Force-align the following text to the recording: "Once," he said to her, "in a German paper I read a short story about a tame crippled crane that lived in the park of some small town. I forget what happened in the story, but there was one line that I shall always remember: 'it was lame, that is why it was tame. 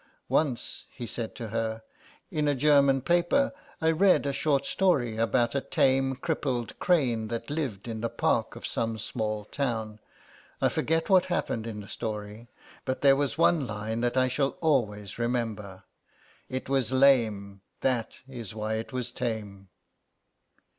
"Once," 0.29 0.85
he 0.89 1.05
said 1.05 1.35
to 1.35 1.49
her, 1.49 1.83
"in 2.31 2.47
a 2.47 2.55
German 2.55 3.01
paper 3.03 3.53
I 3.79 3.91
read 3.91 4.25
a 4.25 4.33
short 4.33 4.65
story 4.65 5.15
about 5.15 5.53
a 5.53 5.61
tame 5.61 6.15
crippled 6.15 6.79
crane 6.79 7.27
that 7.27 7.51
lived 7.51 7.87
in 7.87 8.01
the 8.01 8.09
park 8.09 8.55
of 8.55 8.65
some 8.65 8.97
small 8.97 9.45
town. 9.45 9.99
I 10.59 10.69
forget 10.69 11.07
what 11.07 11.25
happened 11.25 11.67
in 11.67 11.81
the 11.81 11.87
story, 11.87 12.47
but 12.83 13.01
there 13.01 13.15
was 13.15 13.37
one 13.37 13.67
line 13.67 14.01
that 14.01 14.17
I 14.17 14.27
shall 14.27 14.57
always 14.59 15.19
remember: 15.19 15.83
'it 16.49 16.67
was 16.67 16.91
lame, 16.91 17.61
that 17.81 18.21
is 18.27 18.55
why 18.55 18.77
it 18.77 18.91
was 18.91 19.11
tame. 19.11 19.69